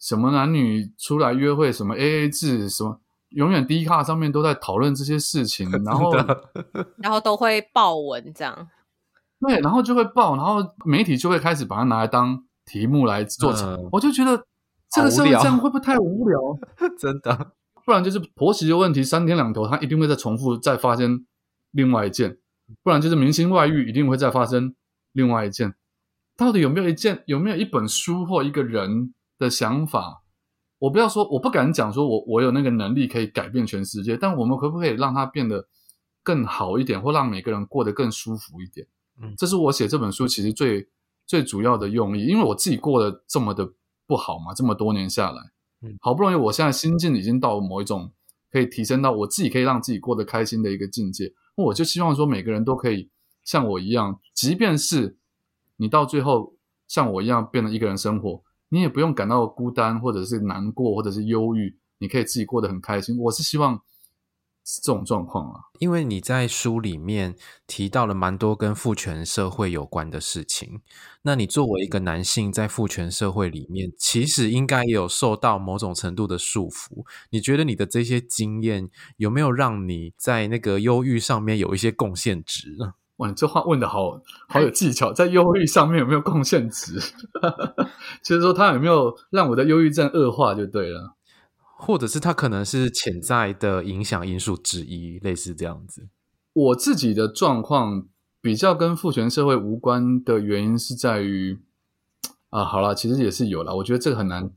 [0.00, 6.12] 什么男女出来约会，什么 AA 制，什么永远低卡上面都在讨论这些事情，然后
[6.98, 8.68] 然后都会爆文这样，
[9.46, 13.74] 对，然后就会爆，然后媒体就会开始把它拿来当题目来做成。
[13.74, 14.44] 嗯、我就觉得
[14.90, 16.40] 这个社会这样会不会太无聊？
[16.98, 17.52] 真的，
[17.90, 21.26] 不然就是婆媳的问题，三天两头，他一定会再重复，再发生
[21.72, 22.38] 另外一件。
[22.84, 24.76] 不然就是明星外遇，一定会再发生
[25.10, 25.74] 另外一件。
[26.36, 30.22] 到底有没有一件，有没有一本书或一个人的想法？
[30.78, 35.66] 我不要说，我不敢讲说我我有那个能力可以改变全世界，但我们可不可以让它变得
[36.22, 38.86] 更好一点，或让每个人过得更舒服一点？
[39.20, 40.88] 嗯，这是我写这本书其实最
[41.26, 43.68] 最主要的用意，因为我自己过得这么的
[44.06, 45.42] 不好嘛，这么多年下来，
[46.00, 48.12] 好不容易我现在心境已经到某一种
[48.50, 51.32] 可以提升到我自己可以让自己过得开心的一个境界。
[51.56, 53.10] 我就希望说，每个人都可以
[53.44, 55.16] 像我一样，即便是
[55.76, 56.54] 你到最后
[56.88, 63.18] 像我一样变得一个人生活，你也不用感到孤单，或者是难过，或者是忧郁，你可以自己过得很开心。
[63.18, 63.80] 我是希望。
[64.64, 67.34] 这种状况啊，因为你在书里面
[67.66, 70.80] 提到了蛮多跟父权社会有关的事情。
[71.22, 77.04] 那你作为一个男性，在父权社会里面，其实应该也有受到某种程度的束缚。
[77.30, 82.94] 你觉得你的这些经验有没有让你在那个忧郁上面有一些贡献值呢？
[83.16, 84.18] 哇，你这话问的好
[84.48, 86.98] 好有技巧，在忧郁上面有没有贡献值？
[88.22, 91.16] 其 实说他有没有让我的忧郁症恶化就对了。
[91.80, 96.08] 或者是他可能是潜在的影响因素之一，类似这样子。
[96.52, 98.06] 我自己的状况
[98.42, 101.58] 比较跟父权社会无关的原因是在于，
[102.50, 103.76] 啊，好了，其实也是有了。
[103.76, 104.50] 我觉得这个很难，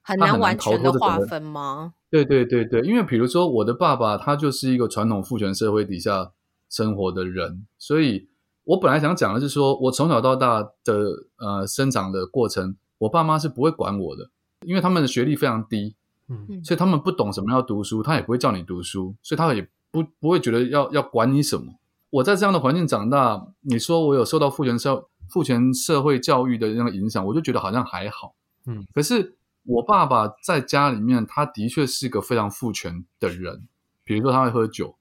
[0.00, 1.92] 很难完全的划分吗？
[2.08, 6.32] 对对对对，因为比如说我的爸爸，他就是一个传统父权社会底下
[6.68, 8.28] 生活的人，所以
[8.64, 14.30] 我本来想讲的是说，我从小到大的呃生长的过程，我爸妈是不会管我的，
[14.64, 15.94] 因为他们的学历非常低。
[16.30, 21.74] 嗯，所以他们不懂什么要读书，他也不会叫你读书，所以他也不不会觉得要要管你什么。
[22.10, 28.34] 我在这样的环境长大，你说我有受到父权社父权社会教育的那个影响，我就觉得好像还好。
[28.66, 33.66] 嗯，可是我爸爸在家里面，他的确是个非常父权的人。
[34.04, 34.96] 比如说他会喝酒，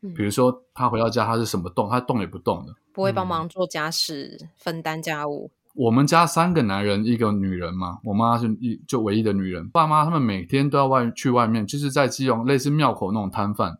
[0.00, 5.50] 比如说他回到家他是什么动，他动也不动的，不会帮忙做家事，嗯、分担家务。
[5.74, 7.98] 我们家三个男人，一个女人嘛。
[8.04, 13.78] 我妈是一就唯一的女人，爸妈他们每天都要外去外面，就是在基隆类似庙口那种摊贩，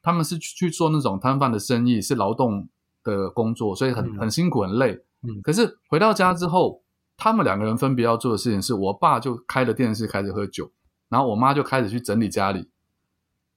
[0.00, 2.68] 他们是去做那种摊贩的生意，是劳动
[3.02, 4.92] 的工作，所以很很辛苦很累。
[5.22, 6.82] 嗯，可是回到家之后，
[7.16, 10.70] 他们两个人分别要做的事情是，我爸就开了电视开始喝酒，
[11.08, 12.68] 然后我妈就开始去整理家里，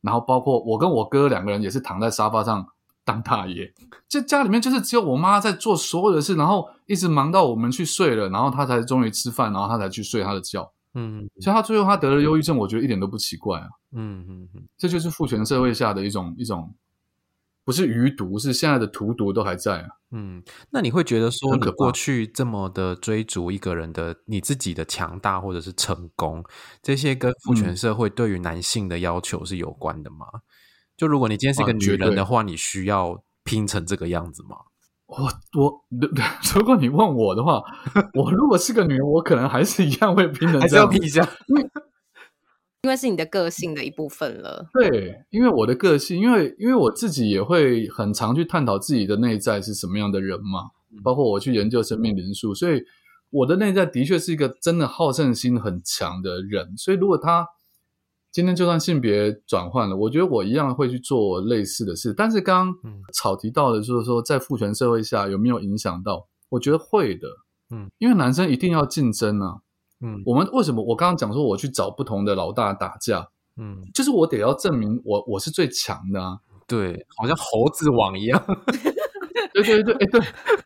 [0.02, 2.66] 然后包括我跟我哥两个人也是躺在沙发上。
[3.06, 3.72] 当大爷，
[4.10, 10.74] 这家里面就是只有我妈在做所有的事，然后一直忙到我们去睡了，然后她才终于吃饭，然后她才去睡她的觉。
[10.96, 13.68] 嗯，所以她最后她得了忧郁症，我觉得一点都不奇怪啊。
[13.92, 16.74] 嗯嗯嗯，这就是父权社会下的一种一种
[17.64, 19.90] 不是余毒，是现在的荼毒都还在啊。
[20.12, 20.42] 嗯，
[20.72, 26.44] 那你会觉得说，过去这么的追逐一个人的你自己的强大或者是成功，
[26.82, 30.26] 这些跟父权社会对于男性的要求是有关的吗？
[30.98, 34.58] 就如果你今天是一个女人的话，你需要拼成这个样子吗？
[35.08, 35.18] 我
[35.60, 35.86] 我，
[36.56, 37.62] 如果你问我的话，
[38.14, 41.28] 我如果是个女人，我可能还是一样会拼成这样，还是要拼一下。
[42.84, 44.70] 因为是你的个性的一部分了。
[44.74, 50.70] 对，因为我的个性，因为因为我自己也会很常去探讨自己的内在是什么样的人嘛，
[51.04, 52.84] 包括我去研究生命灵数，所以
[53.32, 56.78] 我的内在的确是一个真的好胜心很强的人。
[56.78, 57.48] 所以如果他
[58.36, 62.14] 今天就算性别转换了，我觉得我一样会去做类似的事。
[62.14, 66.28] 但是刚刚草提到的就是说，在父权社会下有没有影响到？
[66.50, 67.30] 我觉得会的，
[67.74, 69.60] 嗯，因为男生一定要竞争啊。
[70.02, 73.26] 嗯，我们为什么我刚刚讲说我去找不同的老大打架？
[73.56, 76.40] 嗯，就是我得要证明我我是最强的啊。
[76.68, 78.46] 对，好像猴子王一样。
[79.56, 80.22] 对对对，哎，对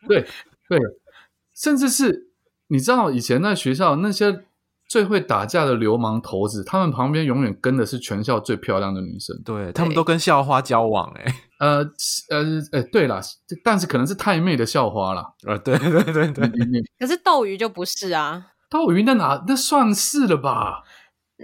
[0.08, 0.28] 对
[0.68, 0.80] 对，
[1.54, 2.32] 甚至是
[2.66, 4.46] 你知道以前在学校那些
[4.90, 9.40] 最会打架的流氓头子，他们旁边永远跟的是全校最漂亮的女生。
[9.44, 11.76] 对，他们都跟校花交往，欸，哎，呃
[12.30, 13.20] 呃，哎，对啦，
[13.62, 15.24] 但是可能是太妹的校花啦。
[15.46, 16.50] 呃，对对对对，
[16.98, 18.48] 可是斗鱼就不是啊。
[18.68, 20.82] 斗鱼那哪那算是了吧？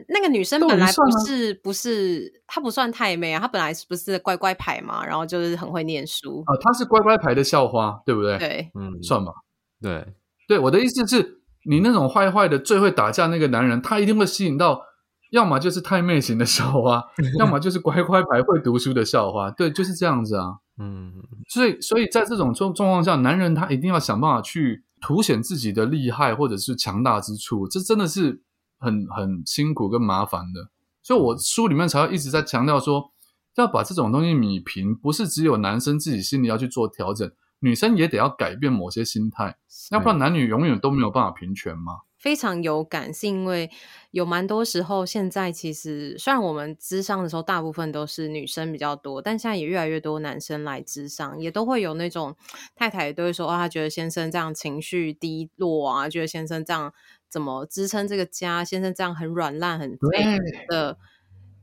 [0.09, 5.07] 那个女生本来不是不是，她不算太妹啊，她本来是不是乖乖牌嘛？
[5.07, 8.37] 然后就是很会念书啊，她是乖乖牌的校花，对不对？
[8.39, 9.31] 对，嗯，算吧。
[9.81, 10.05] 对
[10.49, 14.81] 对，我的意思是，你那种坏坏的、最会打架那个男人，他一定会吸引到，
[15.31, 17.05] 要么就是太妹型的校花，
[17.39, 19.51] 要么就是乖乖牌会读书的校花。
[19.51, 20.57] 对，就是这样子啊。
[20.79, 21.13] 嗯，
[21.49, 24.85] 所以所以在这种状状况下，男人他一定要想办法去。
[24.99, 28.41] 凸显自己的厉害或者是强大之处，这真的是
[28.79, 30.71] 很很辛苦跟麻烦的。
[31.03, 33.13] 所以我书里面才会一直在强调说，
[33.57, 39.57] 要把这种东西米平，不是只有男生自己心里要去做调整，女生也得要改变某些心态，
[39.91, 42.01] 要不然男女永远都没有办法平权嘛。
[42.19, 43.71] 非常有感，是因为
[44.11, 52.35] 有蛮多时候，现在其实虽然我们咨商的时候大部分都是女生比较多，但现在也越来越多男生来咨商，也都会有那种
[52.75, 56.93] 太太也都会说，哦，他觉得先生这样情绪低落啊，觉得先生这样
[57.29, 60.39] 怎么支撑这个家，先生这样很软烂很废
[60.69, 60.99] 的，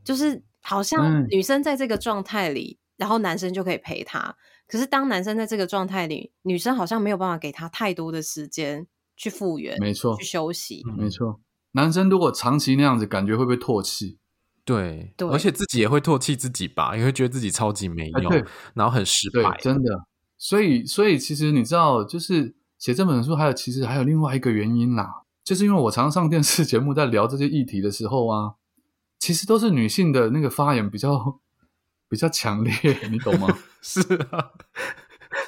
[0.04, 8.88] 就是好像女生在这个状态里，然后男生就可以陪她，可是当男生在这个状态里，女生好像没有办法给他太多的时间。
[9.15, 11.39] 去复原，没错，去休息，没错。
[11.73, 14.17] 男生如果长期那样子，感觉会不会唾弃？
[14.65, 20.08] 对，对，而且自己也会唾弃自己吧，也会觉得自己超级没用，哎、然后很失败，真的。
[20.39, 28.56] 所以，所以其实你知道，就是写这本书，还有其实还有另外一个原因啦，就是因为我常上电视节目，在聊这些议题的时候啊，
[29.19, 31.39] 其实都是女性的那个发言比较
[32.13, 32.73] 比较强烈，
[33.10, 33.47] 你懂吗？
[33.82, 33.99] 是
[34.30, 34.52] 啊，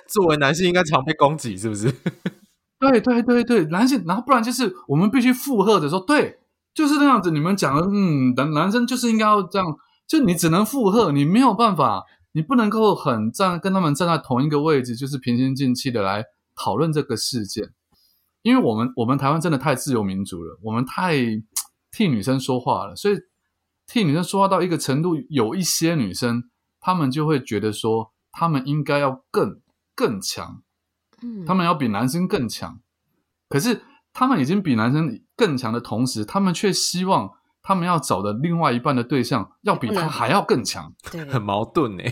[0.08, 1.94] 作为男性应该常被攻击，是不是？
[2.82, 6.40] 对对对对，男性，然后不然就是我们必须附和着说，对，
[6.74, 7.30] 就是那样子。
[7.30, 16.24] 你们讲的，嗯，男男生就是应该要这样，就你只能附和，你没有办法，你不能够很站跟他们站在同一个位置，就是平心静气的来
[16.56, 17.70] 讨论这个事件。
[18.42, 21.16] 因为我们我们台湾真的太自由民主了，我们太
[21.92, 23.18] 替女生说话了，所以
[23.88, 26.44] 替女生说话到一个程度，有一些女生
[26.86, 29.60] 她们就会觉得说，他们应该要更
[29.96, 30.62] 更强。
[31.24, 31.44] 嗯。
[31.44, 32.80] 他们要比男生更强，
[33.50, 33.82] 可是
[34.14, 37.32] 他们已经比男生更强的同时，他们却希望
[37.64, 42.04] 他们要找的另外一半的对象要比他还要更强，对，很矛盾呢，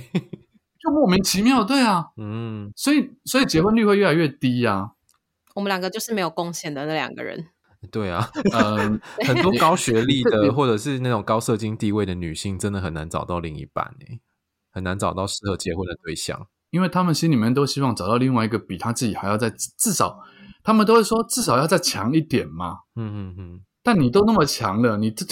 [0.82, 4.92] 就莫名其妙，对啊， 嗯，所以所以结婚率会越来越低呀、啊。
[5.54, 7.46] 我们两个就是没有贡献的那两个人，
[7.92, 14.20] 对啊，嗯， 很多高学历的或者是那种高社经地位的女性，真的很难找到另一半呢，
[14.74, 16.48] 很难找到适合结婚的对象。
[16.72, 20.20] 因为他们心里面都希望找到另外一个比他自己还要再至少，
[20.64, 22.80] 他们都会说至少要再强一点嘛。
[22.96, 23.62] 嗯嗯嗯。
[23.84, 25.24] 但你都那么强了，你这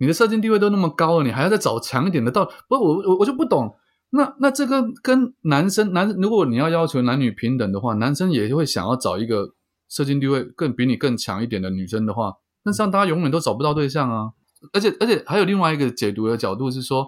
[0.00, 2.44] 你的社经地位都那么高了，你还要再找强一点的到？
[2.68, 3.76] 不，我我我就不懂。
[4.10, 9.54] 那那这个跟男生男，如果你要要求男女平等的话，男生也会想要找一个
[9.88, 12.32] 社经地位更比你更强一点的女生的话，
[12.64, 14.30] 那这样大家永远都找不到对象啊。
[14.72, 17.06] 而且而且还有另外一个解读的角度是说，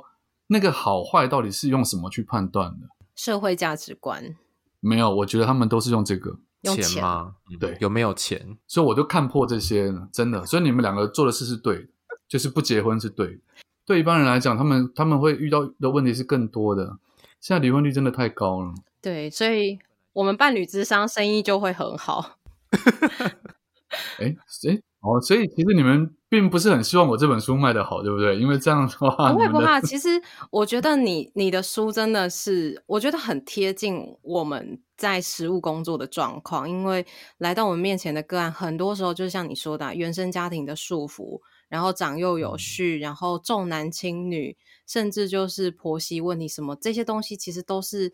[0.52, 2.88] 那个好坏到底是用什么去判断的？
[3.14, 4.36] 社会价值观
[4.80, 7.36] 没有，我觉得他们都是用这个用钱，钱吗？
[7.60, 8.58] 对，有没有钱？
[8.66, 10.44] 所以我就看破这些，真的。
[10.44, 11.88] 所以你们两个做的事是对的，
[12.28, 13.40] 就是不结婚是对的。
[13.84, 16.98] 对一般人来讲，他们他们会遇到的问题是更多的。
[17.40, 18.74] 现在离婚率真的太高了。
[19.00, 19.78] 对，所以
[20.12, 22.38] 我们伴侣之商生意就会很好。
[24.18, 24.36] 哎
[24.68, 28.38] 哎，哦，所以其实你们并不是很希望我这本书卖得好，对不对？
[28.38, 29.80] 因为这样的话，不会不会。
[29.82, 30.08] 其实
[30.50, 36.68] 我觉得你你的书真的是，我觉得很贴近我们在实务工作的状况。
[36.68, 37.06] 因为
[37.38, 41.40] 来到我们面前的个案，很多时候就是像你说的，原生家庭的束缚，
[41.70, 44.54] 然后长幼有序，然后重男轻女，
[44.86, 48.12] 甚至就是婆媳问题什么这些东西，其实都是。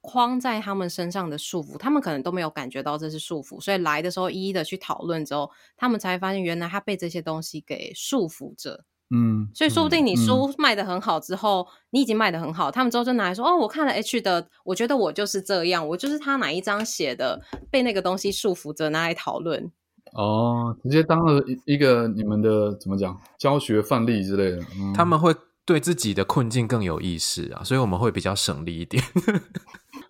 [0.00, 8.84] 框在他们身上的束缚，他们可能都没有感觉到这是束缚，所以来的时候一一的去讨论之后，他们才发现原来他被这些东西给束缚着。
[9.10, 17.40] 嗯，所以说不定你书卖的很好之后，嗯、你已经卖的很好，他们之后就拿来说哦，我看了 H 的，我觉得我就是这样，我就是他哪一章写的
[17.70, 19.72] 被那个东西束缚着拿来讨论。
[20.12, 25.34] 哦，直接当了一一个你们的怎么讲教学范例之类的，嗯、他们会
[25.64, 29.02] 对自己的困境更有意识啊，所以我们会比较省力一点。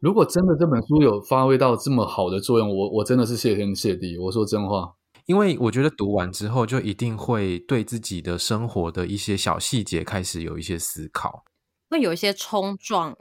[0.00, 4.16] 如果真的这本书有发挥到这么好的作用，我我真的是谢天谢地。
[4.18, 4.94] 我说真话，
[5.26, 11.44] 因为我觉得读完之后就一定会对自己的生活的一些小细节开始有一些思考，
[11.90, 13.16] 会有一些冲撞。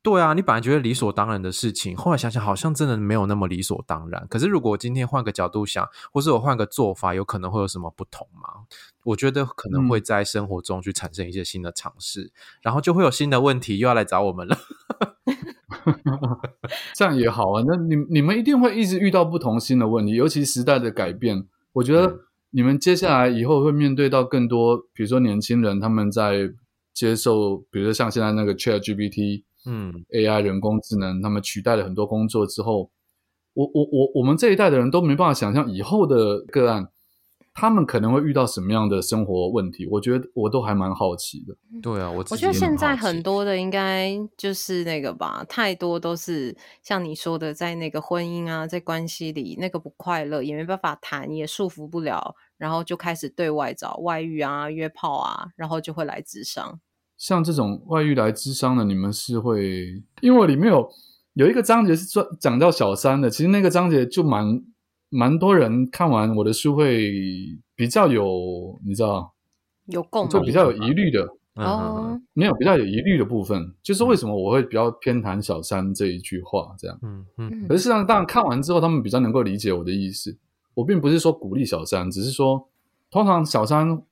[0.00, 4.26] 对啊，你本来觉得理所当然的事情，后来想想好像真的没有那么理所当然。
[4.30, 8.64] 可是如果今天换个角度想，或是我换个做法，有可能会有什么不同吗？
[9.04, 12.32] 我觉得可能会在生活中去产生一些新的尝试，嗯、
[12.62, 14.56] 然后就会有新的问题又要来找我们了。
[16.94, 21.46] 这样也好啊，那你你们一定会一直遇到不同新的问题，尤其时代的改变。
[21.72, 26.50] 我觉得你们接下来以后会面对到更多，比如说年轻人他们在
[26.92, 29.44] 接受，比如说像现在那个 ChatGPT。
[29.66, 32.90] 嗯，AI 人工智能，他们取代了很多工作之后，
[33.52, 36.88] 我我我我们这一代的人都没办法想象以后的个案，
[37.60, 39.84] 他们可能会遇到什么样的生活问题。
[39.90, 41.56] 我觉得我都还蛮好奇的。
[41.82, 56.78] 对啊，我我觉得现在很多的应该就是那个吧，太多都是像你说的，在那个婚姻啊，在关系里那个不快乐，也没办法谈，也束缚不了，然后就开始对外找外遇啊、约炮啊，然后就会来咨商。
[57.16, 60.88] 像这种外遇来咨商的，你们是会，因为里面有
[61.32, 64.62] 有一个章节是专讲到小三的，其实那个章节就蛮
[65.08, 67.12] 蛮多人看完我的书会
[67.74, 69.32] 比较有，你知道，
[69.86, 80.36] 有共鸣，就比较有疑虑的哦，没有比较有疑虑的部分，就是为什么我会比较偏袒小三这一句话这样，嗯嗯，可是事实上，当然看完之后，他们比较能够理解我的意思。
[80.74, 82.68] 我并不是说鼓励小三，只是说
[83.10, 84.02] 通常小三。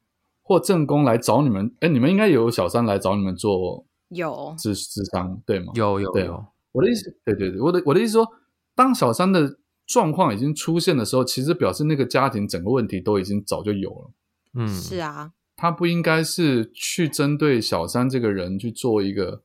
[0.49, 5.73] 或正宫来找你们，哎，你们应该有小三来找你们做有智智商对吗？
[5.75, 6.25] 有有有。
[6.25, 8.29] 有我的意思，对对对，我的我的意思说，
[8.73, 14.11] 当小三的状况已经出现的时候，其实表示那个家庭整个问题都已经早就有了。
[14.55, 19.43] 嗯，是啊，他不应该是去针对小三这个人去做一个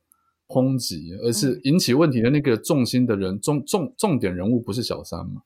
[0.48, 5.42] 抨击，而是引起问题的那个重心的人，重重重点人物不是小三吗？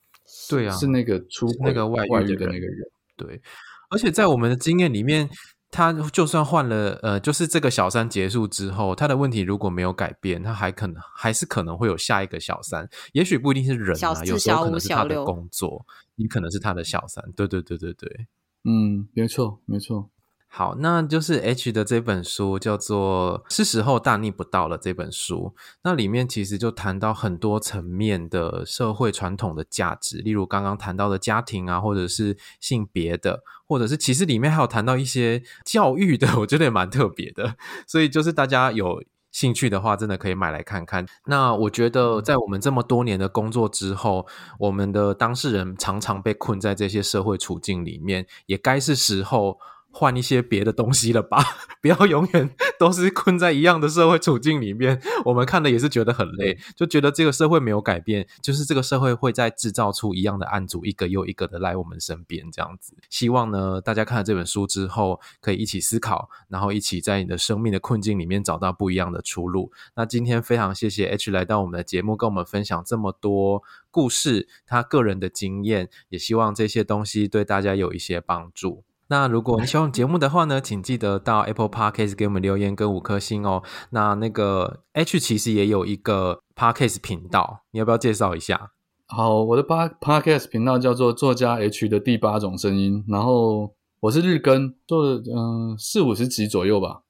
[0.48, 3.40] 对啊，是那个出那个外遇的那个人，对。
[3.88, 5.30] 而且在我们的经验里面，
[5.76, 17.22] 他就算换了，呃，就是这个小三结束之后，他的问题如果没有改变，他还可能还是可能会有下一个小三，也许不一定是人啊，有时候可能是他的工作，也可能是他的小三。
[17.36, 18.26] 对对对对对，
[18.64, 20.08] 嗯，没错没错。
[20.48, 37.56] 好，那就是 H 的这本书叫做《是时候大逆不道了》这本书，那里面其实就谈到很多层面的社会传统的价值，例如刚刚谈到的家庭啊，或者是性别的，或者是其实里面还有谈到一些教育的，我觉得也蛮特别的。
[37.86, 41.04] 所以就是大家有兴趣的话，真的可以买来看看。
[41.26, 44.26] 那我觉得在我们这么多年的工作之后，
[44.58, 49.58] 我们的当事人常常被困在这些社会处境里面，也该是时候。
[49.98, 51.38] 换一些别的东西了吧，
[51.80, 55.00] 不要永远都是困在一样的社会处境里面。
[55.24, 62.94] 我们看了也是觉得很累，就觉得这个社会没有改变，就是这个社会会在制造出一样的案组，一个又一个的来我们身边这样子。
[63.08, 69.72] 希望呢，大家看了这本书之后，可以一起思考，然后一起在你的生命的困境里面找到不一样的出路。
[69.94, 78.84] 那今天非常谢谢 H 来到我们的节目，跟我们分享这么多故事，他个人的经验，也希望这些东西对大家有一些帮助。
[79.08, 83.62] 那如果你喜欢节目的话呢，请记得到 Apple Podcast 给我们留言跟五颗星哦。
[83.90, 88.72] 那那个 H 其实也有一个 Podcast 频道，你要不要介绍一下？
[89.06, 97.02] 好，我的 Podcast 频道叫做作家 H 的第八种声音，然后我是日更，做了嗯四五十集左右吧，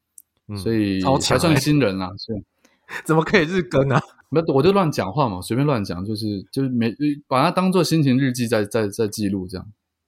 [0.48, 2.10] 嗯、所以才算新人啦。
[2.18, 2.34] 是，
[3.06, 3.98] 怎么可以日更啊？
[4.28, 6.94] 没，我就乱讲话嘛，随便乱讲，就是就是没
[7.26, 9.66] 把它当做心情日记在在在记录这样。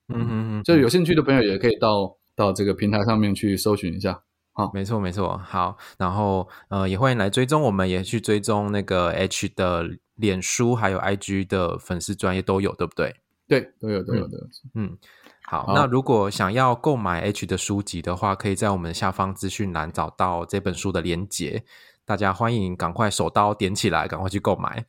[0.08, 4.22] 嗯嗯嗯，就有兴趣的朋友也可以到到这个平台上面去搜寻一下。
[4.52, 5.40] 好，没错没错。
[5.44, 9.84] 好，然后呃，也欢迎来追踪，我们也去追踪那个 H 的
[10.16, 13.14] 脸书还有 IG 的粉丝专业都有，对不对？
[13.46, 14.36] 对，都有都有的。
[14.74, 14.98] 嗯，
[15.44, 21.64] 好，好那如果想要购买 H 的书籍的话，可以在我们下方资讯栏找到这本书的连结。
[22.04, 24.86] 大家欢迎赶快手刀点起来，赶快去购买。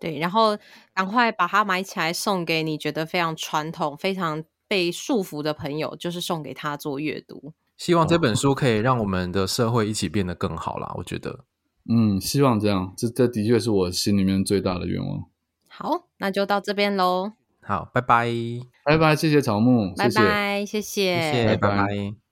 [0.00, 0.56] 对，然后
[0.94, 7.52] 赶快把它买起来，送给你觉得非常传统、非常被束缚的朋友，就是送给他做阅读。
[7.76, 10.92] 希望这本书可以让我们的社会一起变得更好啦。
[10.96, 11.40] 我觉得，
[11.88, 15.24] 嗯，希望这样，这这的确是我心里面最大的愿望。
[15.66, 17.32] 好，那就到这边喽。
[17.62, 18.30] 好，拜拜，
[18.84, 21.68] 拜拜，谢谢草木，拜拜，谢谢，谢谢，谢谢，拜拜。
[21.70, 22.29] 拜拜。